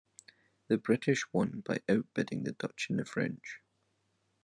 [0.67, 3.59] The British won by out bidding the Dutch and the French.